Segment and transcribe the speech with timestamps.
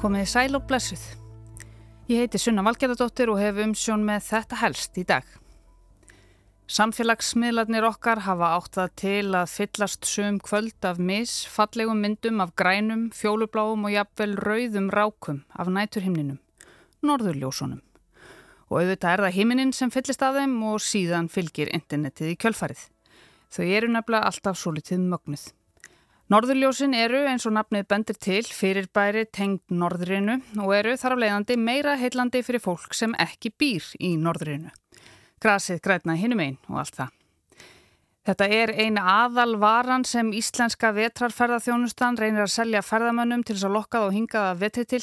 [0.00, 1.00] Komið sæl og blessuð.
[2.08, 5.26] Ég heiti Sunna Valgerðardóttir og hef umsjón með þetta helst í dag.
[6.72, 12.54] Samfélagsmiðlarnir okkar hafa átt það til að fyllast sum kvöld af mis, fallegum myndum af
[12.56, 16.40] grænum, fjólubláum og jafnvel rauðum rákum af næturhimninum,
[17.04, 17.84] norðurljósunum.
[18.72, 22.88] Og auðvitað er það himinin sem fyllist af þeim og síðan fylgir internetið í kjölfarið.
[23.52, 25.50] Þau eru nefnilega alltaf svo litið mögnuð.
[26.30, 31.56] Norðurljósin eru eins og nafnið bendir til fyrirbæri tengd norðrinu og eru þar af leiðandi
[31.58, 34.70] meira heillandi fyrir fólk sem ekki býr í norðrinu.
[35.42, 37.16] Grasið grætna hinum einn og allt það.
[38.28, 43.76] Þetta er eina aðal varan sem íslenska vetrarferðarþjónustan reynir að selja ferðamönnum til þess að
[43.78, 45.00] lokka þá hingaða vetri til.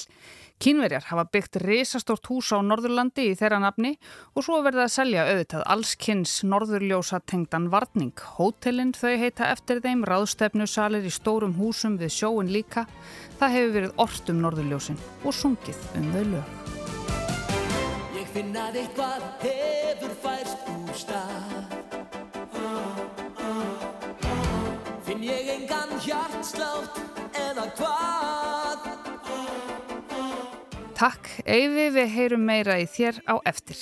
[0.61, 3.95] Kínverjar hafa byggt risastort hús á Norðurlandi í þeirra nafni
[4.37, 8.13] og svo verða að selja auðvitað allskynns norðurljósa tengdan varning.
[8.37, 12.85] Hótelin þau heita eftir þeim, ráðstefnusalir í stórum húsum við sjóin líka.
[13.41, 16.57] Það hefur verið orrt um norðurljósin og sungið um þau lög.
[18.17, 21.36] Ég finna þitt hvað hefur færst úr stað
[25.27, 26.99] ég engan hjartslátt
[27.35, 28.87] eða hvað
[30.97, 33.77] Takk, Eyvi, við heyrum meira í þér á eftir.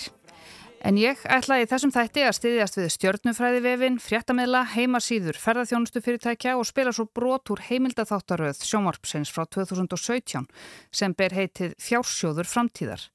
[0.85, 6.93] En ég ætla í þessum þætti að styðjast við stjörnufræðivefin, fréttameðla, heimasýður, ferðarþjónustufyrirtækja og spila
[6.93, 10.45] svo brot úr heimildatháttaröð sjómarpsins frá 2017
[10.93, 13.07] sem ber heitið Fjársjóður framtíðar.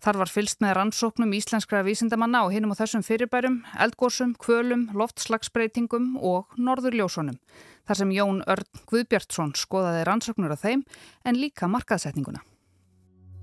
[0.00, 6.14] Þar var fylst með rannsóknum íslenskra vísindamanna á hinum og þessum fyrirbærum, eldgósum, kvölum, loftslagsbreytingum
[6.24, 7.36] og norðurljósunum.
[7.84, 10.88] Þar sem Jón Örn Guðbjartsson skoðaði rannsóknur af þeim
[11.28, 12.47] en líka markaðsetninguna.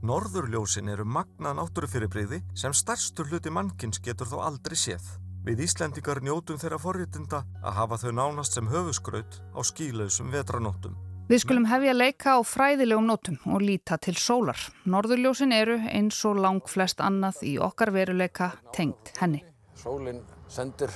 [0.05, 5.05] Norðurljósin eru magna náttúrufyrirbreyði sem starstur hluti mannkins getur þó aldrei séð.
[5.47, 10.93] Við Íslendingar njótum þeirra forritinda að hafa þau nánast sem höfusgraut á skílausum vetranóttum.
[11.31, 14.59] Við skulum hefja leika á fræðilegum nótum og líta til sólar.
[14.85, 19.41] Norðurljósin eru eins og lang flest annað í okkar veruleika tengt henni.
[19.73, 20.93] Sólinn sendir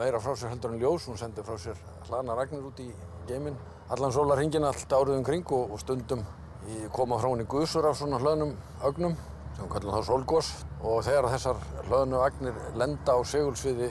[0.00, 2.90] meira frá sér heldur en ljós, hún sendir frá sér hlana ragnir út í
[3.30, 3.62] geiminn.
[3.94, 6.26] Allan sólar hingin allt árið um kring og, og stundum
[6.68, 8.52] Ég koma frá henni gusur af svona hlöðnum
[8.84, 9.16] ögnum
[9.56, 10.50] sem við kallum þá sólgós
[10.84, 13.88] og þegar þessar hlöðnu agnir lenda á segulsviði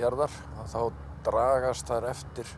[0.00, 0.36] jarðar
[0.68, 0.80] þá
[1.24, 2.52] dragast þær eftir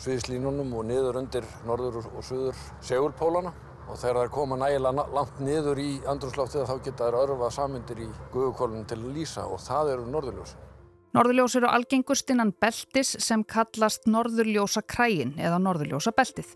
[0.00, 3.52] sviðslínunum og niður undir norður og söður segulpólana
[3.90, 8.10] og þegar þær koma nægilega langt niður í andrúrslóftið þá geta þær örfað samindir í
[8.34, 10.69] guðukólunum til að lýsa og það eru norðurljósin.
[11.10, 16.52] Norðurljós eru algengust innan beltis sem kallast norðurljósa krægin eða norðurljósa beltið.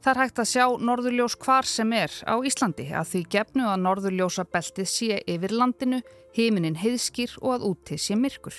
[0.00, 3.82] Það er hægt að sjá norðurljós hvar sem er á Íslandi að því gefnu að
[3.84, 6.00] norðurljósa beltið sé yfir landinu,
[6.32, 8.56] heiminin heiðskýr og að úti sé myrkur.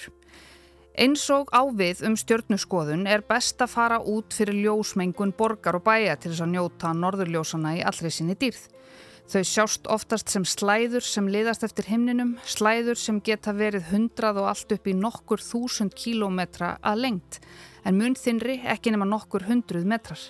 [1.00, 6.20] Eins og ávið um stjörnuskoðun er best að fara út fyrir ljósmengun borgar og bæja
[6.20, 8.68] til þess að njóta norðurljósana í allri sinni dýrð.
[9.30, 14.48] Þau sjást oftast sem slæður sem liðast eftir himninum, slæður sem geta verið hundrað og
[14.50, 17.38] allt upp í nokkur þúsund kílómetra að lengt,
[17.86, 20.24] en munþinri ekki nema nokkur hundruð metrar.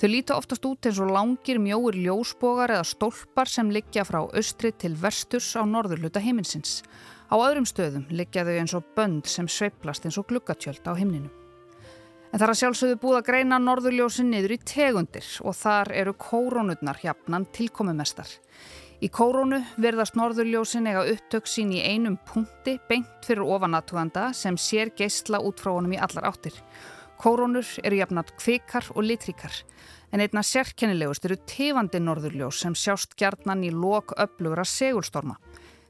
[0.00, 4.72] Þau líta oftast út eins og langir mjóir ljósbogar eða stólpar sem liggja frá austri
[4.72, 6.80] til vesturs á norðurluta heiminsins.
[7.28, 11.41] Á öðrum stöðum liggja þau eins og bönd sem sveiplast eins og glukkatjöld á himninum.
[12.32, 16.14] En það er að sjálfsögðu búið að greina norðurljósin niður í tegundir og þar eru
[16.16, 18.30] kórónurnar hjapnan tilkomumestar.
[19.04, 24.94] Í kórónu verðast norðurljósin eiga upptök sín í einum punkti beint fyrir ofanatúðanda sem sér
[24.96, 26.56] geysla út frá honum í allar áttir.
[27.20, 29.58] Kórónur eru jafnat kvikar og litríkar
[30.12, 35.36] en einna sérkennilegust eru tefandi norðurljós sem sjást gjarnan í lok öflugra segulstorma.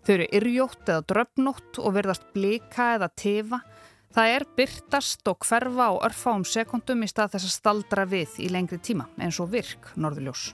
[0.03, 3.63] Þau eru yrjótt eða dröfnótt og verðast blika eða tefa
[4.13, 8.51] Það er byrtast og hverfa á örfáum sekundum í stað þess að staldra við í
[8.53, 10.51] lengri tíma eins og virk norðurljós.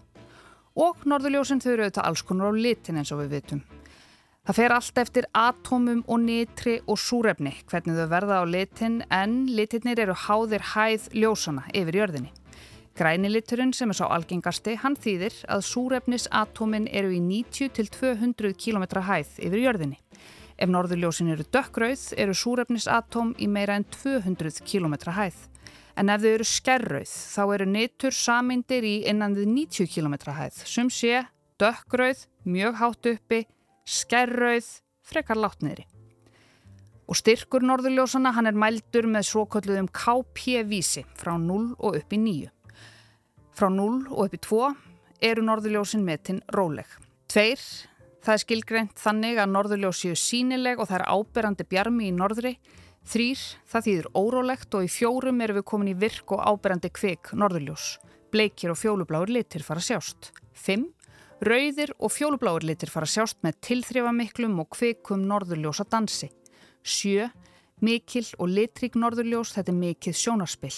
[0.78, 3.64] Og norðurljósinn þau eru auðvitað alls konar á litin eins og við vitum.
[4.46, 9.34] Það fer allt eftir atómum og nitri og súrefni hvernig þau verða á litin en
[9.50, 12.31] litinir eru háðir hæð ljósana yfir jörðinni.
[12.99, 19.66] Græniliturinn sem er sá algengasti, hann þýðir að súrefnisatómin eru í 90-200 km hæð yfir
[19.66, 19.99] jörðinni.
[20.58, 25.37] Ef norðurljósin eru dökkrauð eru súrefnisatóm í meira en 200 km hæð.
[25.99, 30.58] En ef þau eru skerrauð þá eru netur samindir í innan við 90 km hæð.
[30.66, 31.22] Sum sé,
[31.62, 33.44] dökkrauð, mjög hátt uppi,
[33.87, 34.66] skerrauð,
[35.06, 35.87] frekar látniðri.
[37.08, 42.50] Og styrkur norðurljósana hann er mældur með svokölluðum KP-vísi frá 0 og upp í 9.
[43.55, 44.66] Frá 0 og upp í 2
[45.31, 46.90] eru norðurljósin metin róleg.
[47.31, 47.62] Tveir
[48.28, 52.50] Það er skilgreint þannig að norðurljós séu sínileg og það er áberandi bjarmi í norðri.
[53.08, 57.30] Þrýr, það þýðir órólegt og í fjórum erum við komin í virk og áberandi kvik
[57.32, 57.86] norðurljós.
[58.28, 60.28] Bleikir og fjólubláur litir fara sjást.
[60.52, 60.90] Fimm,
[61.40, 66.28] Rauðir og fjólubláir litir fara sjást með tilþrifamiklum og kvikum norðurljósa dansi.
[66.84, 67.31] Sjö,
[67.81, 70.76] mikil og litrík norðurljós, þetta er mikið sjónarspill.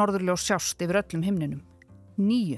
[0.00, 1.60] Norðurljós sjást yfir öllum himninum.
[2.16, 2.56] Níu,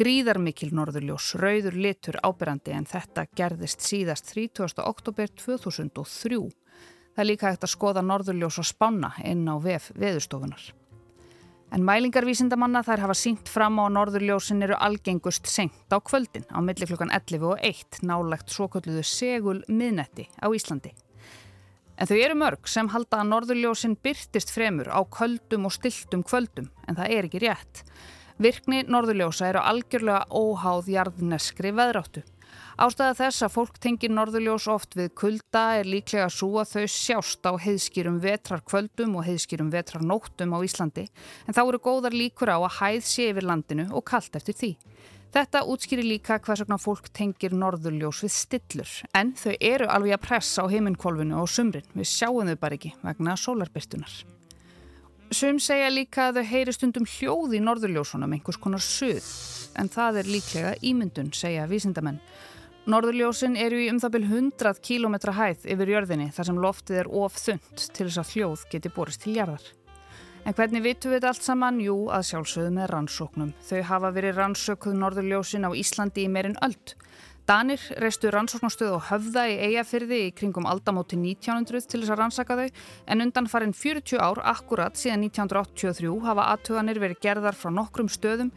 [0.00, 4.78] gríðarmikil norðurljós, rauður litur ábyrrandi en þetta gerðist síðast 30.
[4.80, 6.38] oktober 2003.
[7.10, 10.62] Það er líka hægt að skoða norðurljós og spána inn á VF veðustofunar.
[11.76, 16.88] En mælingarvísindamanna þær hafa sínt fram á norðurljósin eru algengust senkt á kvöldin á milli
[16.88, 20.94] klukkan 11 og 1 nálegt svo kalluðu segul miðnetti á Íslandi.
[22.00, 26.72] En þau eru mörg sem halda að norðurljósin byrtist fremur á kvöldum og stiltum kvöldum
[26.88, 27.84] en það er ekki rétt.
[28.40, 32.22] Virkni norðurljósa eru algjörlega óháð jarðneskri veðráttu.
[32.80, 37.44] Ástæða þess að fólk tengir norðurljós oft við kulda er líklega svo að þau sjást
[37.44, 41.04] á heiðskýrum vetrarkvöldum og heiðskýrum vetrarnóttum á Íslandi
[41.44, 44.72] en þá eru góðar líkur á að hæð sé yfir landinu og kallt eftir því.
[45.36, 50.24] Þetta útskýri líka hvers vegna fólk tengir norðurljós við stillur en þau eru alveg að
[50.30, 54.39] pressa á heiminkvolfinu og sumrin, við sjáum þau bara ekki vegna sólarbyrtunar.
[55.30, 59.26] Sum segja líka að þau heyri stundum hljóð í norðurljósunum einhvers konar söð
[59.78, 62.18] en það er líklega ímyndun, segja vísindamenn.
[62.90, 67.10] Norðurljósin eru í um það byrj 100 km hæð yfir jörðinni þar sem loftið er
[67.22, 69.68] of þund til þess að hljóð geti borist til jarðar.
[70.42, 71.78] En hvernig vitum við allt saman?
[71.84, 73.54] Jú, að sjálfsögðu með rannsóknum.
[73.68, 76.74] Þau hafa verið rannsökuð Norðurljósin á Íslandi í meirinn öll.
[77.50, 82.56] Danir reistu rannsóknarstöð og höfða í eigafyrði í kringum aldamóti 1900 til þess að rannsaka
[82.60, 82.68] þau
[83.10, 88.52] en undan farin 40 ár akkurat síðan 1983 hafa aðtöðanir verið gerðar frá nokkrum stöðum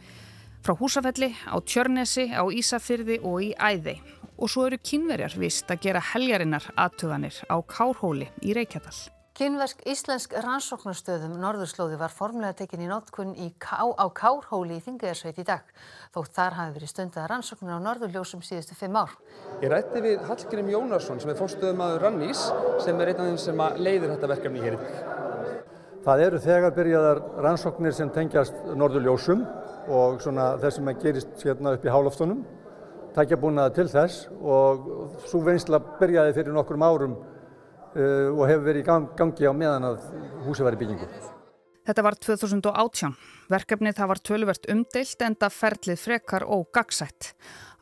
[0.62, 3.96] frá Húsafelli, á Tjörnesi, á Ísafyrði og í Æði.
[4.38, 8.94] Og svo eru kynverjar vist að gera heljarinnar aðtuganir á Kárhóli í Reykjadal.
[9.34, 15.64] Kynversk íslensk rannsóknarstöðum Norðurslóði var formlega tekin í nótkunn á Kárhóli í Þingiðarsveit í dag.
[16.14, 19.10] Þótt þar hafi verið stundað rannsóknir á Norðurljósum síðustu fimm ár.
[19.58, 22.44] Ég rætti við Hallgrim Jónarsson sem er fórstöðum aður Rannís
[22.86, 25.12] sem er einn af þeim sem leiðir þetta verkefni hér í dag.
[26.06, 29.42] Það eru þegar byrjaðar rannsóknir sem tengjast Norðurljósum
[29.98, 32.46] og svona þess sem gerist hérna upp í háloftunum
[33.14, 34.88] takja búnaða til þess og
[35.26, 37.22] svo vinsla byrjaði fyrir nokkrum árum
[37.94, 40.10] og hefur verið í gang, gangi á meðan að
[40.46, 41.08] húsi var í byggingu.
[41.84, 43.10] Þetta var 2018.
[43.52, 47.34] Verkefnið það var tölvert umdeilt en það ferlið frekar og gagsætt.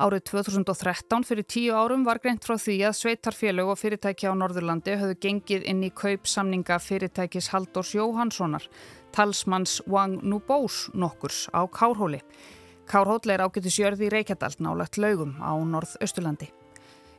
[0.03, 4.97] Árið 2013 fyrir tíu árum var greint frá því að sveitarfélög og fyrirtæki á Norðurlandi
[4.99, 8.67] höfðu gengið inn í kaupsamninga fyrirtækis Haldós Jóhanssonar
[9.12, 12.23] talsmanns Wang Nubós nokkurs á Kárhóli.
[12.91, 16.50] Kárhóll er ágættis jörði í Reykjadal nálagt laugum á Norð-Östurlandi.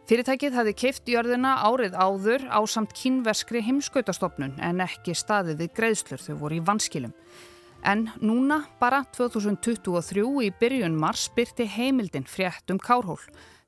[0.04, 6.20] Fyrirtækið hafi keift jörðina árið áður á samt kínveskri heimskautastofnun en ekki staðið við greiðslur
[6.20, 7.14] þau voru í vanskilum.
[7.88, 13.22] En núna, bara 2023 í byrjun mars, byrti heimildin frétt um Kárhól.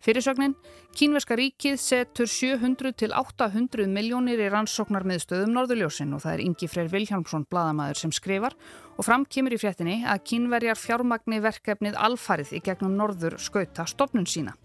[0.04, 0.58] Fyrirsögnin,
[0.96, 6.92] Kínverska ríkið setur 700 til 800 miljónir í rannsóknarmiðstöðum Norðurljósin og það er Ingi Freyr
[6.92, 8.60] Vilhjálmsson bladamæður sem skrifar
[9.00, 14.28] og fram kemur í fréttinni að Kínverjar fjármagni verkefnið alfarið í gegnum Norður skauta stopnun
[14.28, 14.60] sína.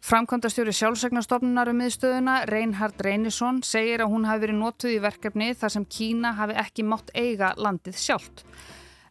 [0.00, 5.74] Framkvæmdastjóri sjálfsegnastofnunar um miðstöðuna, Reinhard Reynisson, segir að hún hafi verið nótuð í verkefni þar
[5.74, 8.40] sem Kína hafi ekki mátt eiga landið sjálft.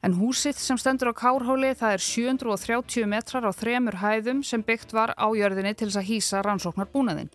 [0.01, 4.96] En húsið sem stendur á Kárhóli það er 730 metrar á þremur hæðum sem byggt
[4.98, 7.29] var á jörðinni til þess að hýsa rannsóknar búnaðinn.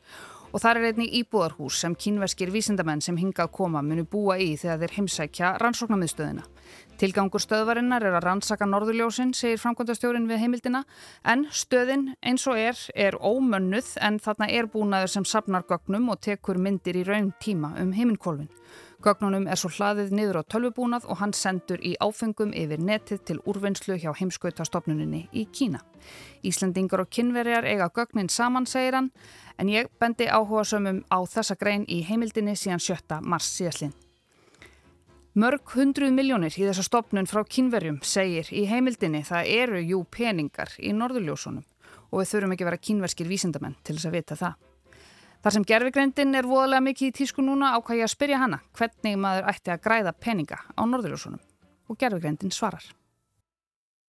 [0.54, 4.84] Og það er einnig íbúðarhús sem kínverskir vísindamenn sem hingað koma munu búa í þegar
[4.84, 6.44] þeir heimsækja rannsóknarmiðstöðina.
[7.00, 10.84] Tilgangur stöðvarinnar er að rannsaka norðurljósin, segir framkvæmdastjórin við heimildina,
[11.26, 16.23] en stöðin eins og er, er ómönnuð en þarna er búnaður sem sapnar gögnum og
[16.23, 18.52] tekur myndir í raun tíma um heiminkvolvin.
[19.04, 23.37] Gögnunum er svo hlaðið niður á tölvubúnað og hann sendur í áfengum yfir netið til
[23.44, 25.82] úrvinnslu hjá heimskautastofnuninni í Kína.
[26.40, 29.11] Íslandingar og kynverjar eiga gögnin saman, segir hann,
[29.61, 33.20] en ég bendi áhuga sömum á þessa grein í heimildinni síðan 7.
[33.20, 33.92] mars síðastlinn.
[35.37, 40.73] Mörg hundruð miljónir í þessa stopnun frá kynverjum segir í heimildinni það eru jú peningar
[40.80, 41.64] í norðurljósunum
[42.14, 44.62] og við þurfum ekki vera kynverskir vísindamenn til þess að vita það.
[45.44, 49.48] Þar sem gerfigreindin er voðalega mikið í tísku núna ákvæði að spyrja hana hvernig maður
[49.50, 51.42] ætti að græða peninga á norðurljósunum
[51.92, 52.86] og gerfigreindin svarar.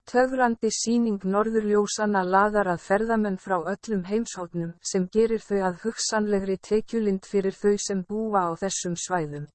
[0.08, 7.28] Töfrandi síning norðurljósana laðar að ferðamenn frá öllum heimshóttnum sem gerir þau að hugsanlegri tekjulind
[7.28, 9.50] fyrir þau sem búa á þessum svæðum.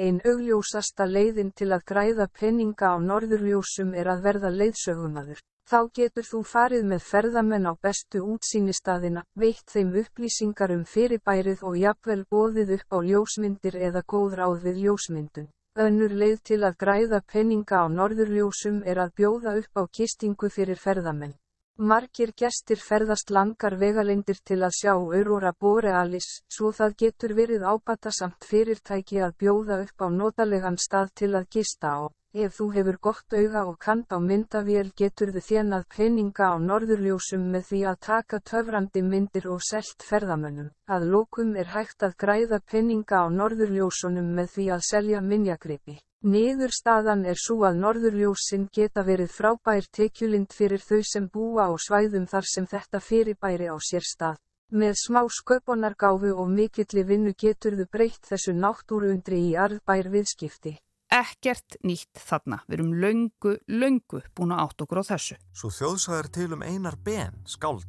[0.00, 5.44] Einn augljósasta leiðin til að græða peninga á norðurljósum er að verða leiðsögumadur.
[5.66, 11.78] Þá getur þú farið með ferðamenn á bestu útsýnistaðina, veitt þeim upplýsingar um fyrirbærið og
[11.80, 15.48] jafnvel bóðið upp á ljósmyndir eða góð ráð við ljósmyndun.
[15.86, 20.78] Önnur leið til að græða penninga á norðurljósum er að bjóða upp á kistingu fyrir
[20.84, 21.34] ferðamenn.
[21.76, 28.14] Margir gestir ferðast langar vegalindir til að sjá Aurora Borealis, svo það getur verið ábata
[28.14, 32.00] samt fyrirtæki að bjóða upp á notalegan stað til að gista á.
[32.44, 37.46] Ef þú hefur gott auga og kant á myndavél getur þið þjenað peninga á norðurljósum
[37.54, 40.68] með því að taka töfrandi myndir og selt ferðamönnum.
[40.84, 45.96] Að lókum er hægt að græða peninga á norðurljósunum með því að selja minjagripi.
[46.36, 52.28] Niðurstaðan er svo að norðurljósin geta verið frábær tekjulind fyrir þau sem búa á svæðum
[52.28, 54.42] þar sem þetta fyrirbæri á sér stað.
[54.76, 60.82] Með smá sköpunargáfu og mikilli vinnu getur þau breytt þessu náttúruundri í arðbær viðskipti.
[61.16, 62.58] Ekkert nýtt þarna.
[62.68, 65.36] Við erum löngu, löngu búin að átt okkur á þessu.
[65.56, 67.86] Svo þjóðsæðir til um einar ben, skáld,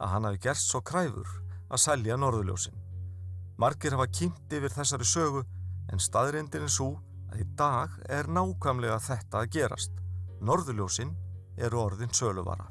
[0.00, 1.28] að hann hafi gerst svo kræfur
[1.68, 2.78] að selja norðurljósin.
[3.60, 5.42] Margir hafa kýmt yfir þessari sögu
[5.92, 6.94] en staðrindin er svo
[7.28, 10.00] að í dag er nákvæmlega þetta að gerast.
[10.40, 11.12] Norðurljósin
[11.60, 12.70] eru orðin söluvara.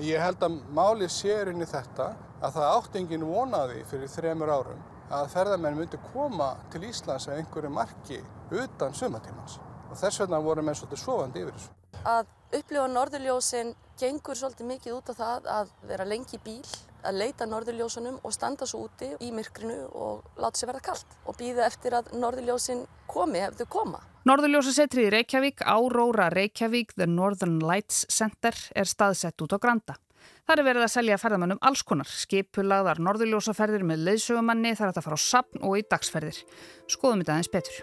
[0.00, 4.82] Ég held að máli sérin í þetta að það átt engin vonaði fyrir þremur árum
[5.14, 8.20] að ferðarmenn myndi koma til Íslands með einhverju marki
[8.54, 9.58] utan sumatímans
[9.90, 11.74] og þess vegna voru menn svolítið sofandi yfir þessu.
[12.04, 16.64] Að upplifa norðurljósin gengur svolítið mikið út á það að vera lengi í bíl
[17.04, 21.38] að leita norðurljósunum og standa svo úti í myrkrinu og láta sér verða kallt og
[21.38, 24.00] býða eftir að norðurljósin komi ef þau koma.
[24.24, 29.98] Norðurljósasetrið í Reykjavík, Áróra Reykjavík, The Northern Lights Center, er staðsett út á Granda.
[30.44, 35.06] Það er verið að selja ferðamannum alls konar, skipulagðar norðurljósaferðir með leiðsögumanni, það er að
[35.06, 36.42] fara á sapn og í dagsferðir.
[36.90, 37.80] Skoðum þetta aðeins betur.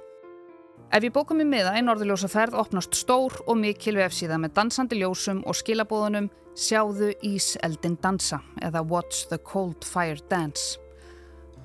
[0.91, 5.41] Ef ég bókum í miða í norðurljósaferð opnast stór og mikil vefsíða með dansandi ljósum
[5.47, 10.75] og skilabóðunum Sjáðu Íseldin dansa eða Watch the Cold Fire Dance.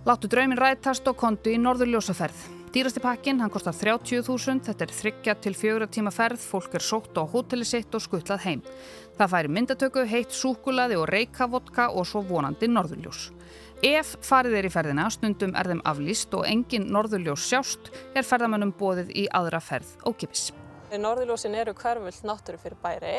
[0.06, 2.55] Láttu draumin rætast og kontu í norðurljósaferð.
[2.76, 7.16] Dýrasti pakkin, hann kostar 30.000, þetta er þryggja til fjögra tíma ferð, fólk er sótt
[7.16, 8.62] á hóteli sitt og skuttlað heim.
[9.16, 13.30] Það færi myndatöku, heitt súkulaði og reykavotka og svo vonandi norðurljós.
[13.80, 18.76] Ef farið er í ferðina, stundum er þeim aflýst og engin norðurljós sjást, er ferðamannum
[18.76, 20.50] bóðið í aðra ferð ókipis.
[20.92, 23.18] Norðurljósin eru hverfult náttúru fyrir bæri,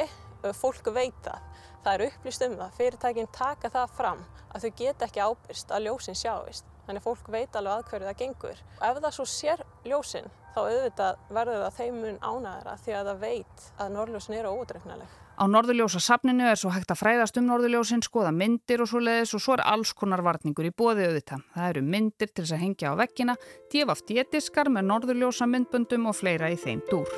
[0.61, 1.41] fólk veit það.
[1.81, 5.87] Það er upplýst um það, fyrirtækinn taka það fram að þau geta ekki ábyrst að
[5.89, 6.76] ljósin sjáist.
[6.87, 8.59] Þannig fólk veit alveg að hverju það gengur.
[8.79, 13.65] Ef það svo sér ljósin, þá auðvitað verður það þeimun ánæðara því að það veit
[13.75, 15.15] að norðljósin eru ódreifnileg.
[15.37, 19.43] Á norðurljósasafninu er svo hægt að fræðast um norðurljósin, skoða myndir og svo leiðis og
[19.43, 21.43] svo er alls konar varningur í bóði auðvitað.
[21.53, 23.35] Það eru myndir til þess að hengja á vekkina,
[23.69, 27.11] djefaft dietiskar með norðurljósa myndböndum og fleira í þeim dúr.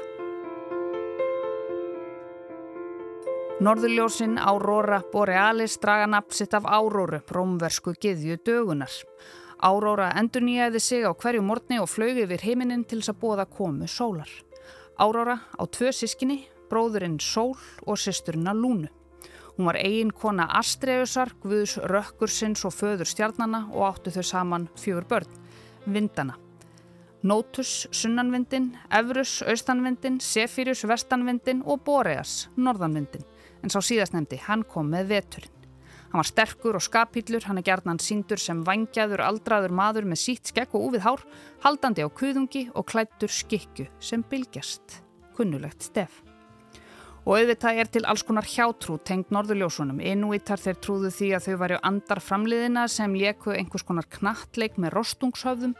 [3.59, 8.91] Norðurljósin Áróra Borealis draga napsitt af Áróru, rómversku giðju dögunar.
[9.59, 13.45] Áróra endur nýjaði sig á hverju morgni og flög yfir heiminin til þess að bóða
[13.51, 14.29] komu sólar.
[14.95, 18.87] Áróra á tvö sískinni, bróðurinn Sól og sýsturina Lúnu.
[19.57, 25.07] Hún var eigin kona Astreusar, Guðs Rökkursins og föður stjarnana og áttu þau saman fjögur
[25.09, 25.27] börn,
[25.83, 26.37] Vindana.
[27.19, 33.27] Nótus, Sunnanvindin, Evrus, Austanvindin, Sefirus, Vestanvindin og Boreas, Norðanvindin.
[33.59, 35.58] En sá síðast nefndi, hann kom með veturinn.
[36.09, 40.49] Hann var sterkur og skapýllur, hann er gerðnan síndur sem vangjaður aldraður maður með sítt
[40.49, 41.25] skekk og úfið hár,
[41.61, 45.03] haldandi á kuðungi og klættur skikku sem bylgjast.
[45.37, 46.23] Kunnulegt stef.
[47.29, 49.99] Og auðvitað er til alls konar hjátrú tengt norðurljósunum.
[50.01, 54.95] Inuitar þeir trúðu því að þau væri andar framliðina sem leku einhvers konar knattleik með
[54.95, 55.75] rostungshöfðum.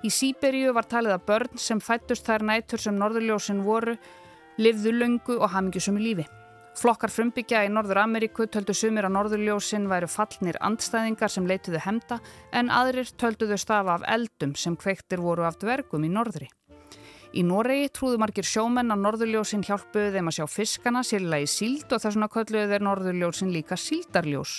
[0.00, 3.98] Í Sýberíu var talið að börn sem fættust þær nætur sem norðurljósin voru,
[4.56, 6.26] livðu löngu og hamingjusum í lífi.
[6.74, 12.18] Flokkar frumbyggja í Norður Ameríku töldu sumir að norðurljósin væru fallnir andstæðingar sem leituðu hemda
[12.50, 16.50] en aðrir tölduðu stafa af eldum sem kveiktir voru af dvergum í norðri.
[17.34, 21.86] Í Noregi trúðu margir sjómenn að norðurljósin hjálpuðu þeim að sjá fiskana sérlega í síld
[21.90, 24.56] og þess vegna kölluðu þeir norðurljósin líka síldarljós.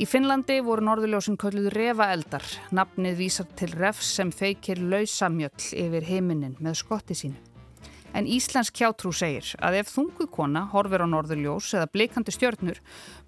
[0.00, 2.44] Í Finnlandi voru norðurljósin kölluðu refaeldar.
[2.76, 7.49] Nafnið vísar til refs sem feikir lausamjöll yfir heiminin með skotti sínu.
[8.14, 12.80] En Íslensk hjátrú segir að ef þungu kona horfir á norðurljós eða blikandi stjörnur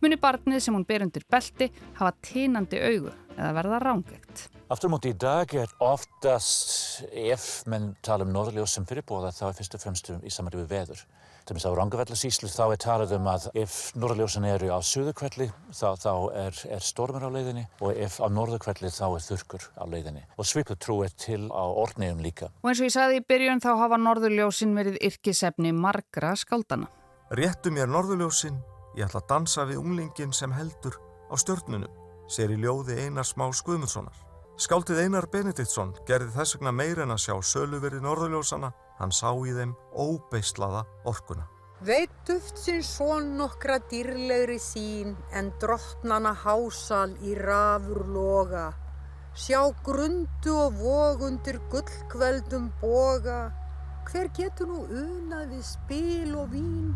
[0.03, 1.69] muni barnið sem hún ber undir belti
[2.01, 4.49] hafa tínandi augu eða verða rángegt.
[4.73, 9.59] Aftur móti í dag er oftast ef menn tala um norðljós sem fyrirbóða þá er
[9.61, 11.05] fyrst og fremst í samar við veður.
[11.43, 15.89] Til með á Rangavellasíslu þá er talað um að ef norðljósin eru á suðukvelli þá,
[15.99, 20.23] þá er, er stormur á leiðinni og ef á norðukvelli þá er þurkur á leiðinni.
[20.39, 22.53] Og svipu trú er til á orðnegjum líka.
[22.63, 26.91] Og eins og ég sagði í byrjun þá hafa norðurljósin verið yrkisefni margra skaldana.
[27.35, 28.63] Réttu mér norðurljósin,
[28.95, 31.91] ég ætla að dansa við unglingin sem heldur á stjörnunum,
[32.31, 34.32] sér í ljóði Einars Má Skuðmundssonar.
[34.63, 38.69] Skáldið Einar Benediktsson gerði þess vegna meir en að sjá söluverið norðurljósana,
[39.01, 41.49] hann sá í þeim óbeislaða orkuna.
[41.83, 48.69] Veit duft sinn svo nokkra dýrlegri sín en drottnana hásal í rafur loga.
[49.35, 53.41] Sjá grundu og vogundir gullkveldum boga.
[54.13, 56.93] Hver getur nú unað við spil og vín?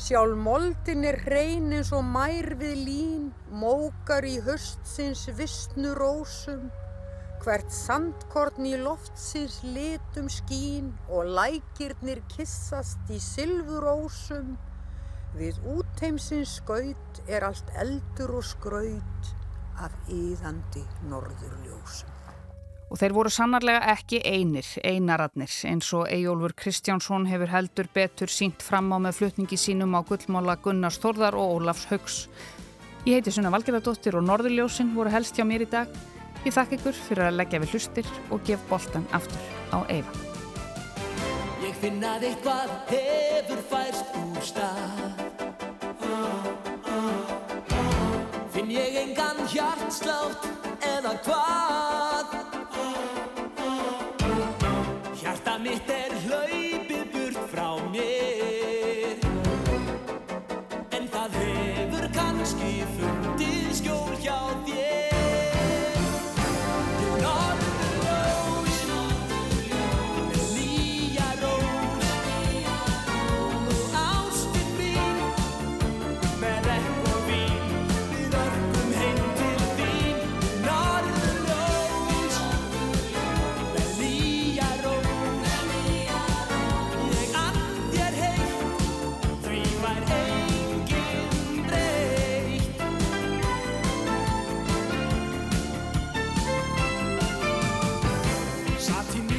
[0.00, 6.70] Sjálf moldin er hrein eins og mær við lín, mókar í höstsins vissnu rósum.
[7.44, 14.54] Hvert sandkorn í loftsins litum skín og lækirnir kissast í sylfurósum.
[15.36, 19.34] Við útheimsins skaut er allt eldur og skraut
[19.84, 22.19] af yðandi norðurljósum.
[22.90, 28.64] Og þeir voru sannarlega ekki einir, einararnir, eins og Eyjólfur Kristjánsson hefur heldur betur sínt
[28.66, 32.16] fram á með flutningi sínum á gullmála Gunnars Þórðar og Ólafs Haugs.
[33.06, 35.92] Ég heiti Sunna Valgerðardóttir og Norðurljósin voru helst hjá mér í dag.
[36.42, 39.38] Ég þakk ykkur fyrir að leggja við hlustir og gef boltan aftur
[39.70, 40.12] á Eyva.
[41.62, 45.30] Ég finna að eitthvað hefur færst úr stað
[48.50, 50.50] Finn ég engan hjartslátt
[50.82, 51.89] eða hvað
[98.90, 99.29] Satin